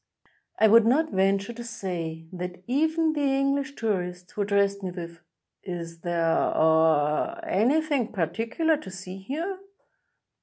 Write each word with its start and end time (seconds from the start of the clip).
I 0.57 0.67
would 0.67 0.87
not 0.87 1.11
venture 1.11 1.53
to 1.53 1.63
say 1.63 2.25
that 2.33 2.63
even 2.65 3.13
the 3.13 3.19
English 3.21 3.75
tourist, 3.75 4.31
who 4.31 4.41
addressed 4.41 4.81
me 4.81 4.89
with: 4.89 5.19
''Is 5.63 6.01
there— 6.01 6.23
aw— 6.57 7.33
any 7.43 7.81
thing 7.83 8.11
particular 8.11 8.77
to 8.77 8.89
see 8.89 9.17
here?" 9.19 9.59